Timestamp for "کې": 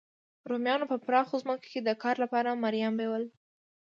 1.73-1.79